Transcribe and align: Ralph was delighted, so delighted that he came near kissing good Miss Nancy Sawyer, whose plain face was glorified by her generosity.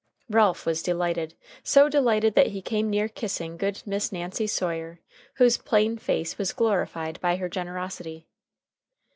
Ralph 0.31 0.65
was 0.65 0.81
delighted, 0.81 1.35
so 1.61 1.87
delighted 1.87 2.33
that 2.33 2.47
he 2.47 2.63
came 2.63 2.89
near 2.89 3.07
kissing 3.07 3.55
good 3.55 3.83
Miss 3.85 4.11
Nancy 4.11 4.47
Sawyer, 4.47 4.99
whose 5.35 5.57
plain 5.59 5.95
face 5.99 6.39
was 6.39 6.53
glorified 6.53 7.21
by 7.21 7.35
her 7.35 7.47
generosity. 7.47 8.25